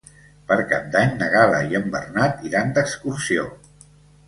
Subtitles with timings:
[0.51, 3.49] Per Cap d'Any na Gal·la i en Bernat iran d'excursió.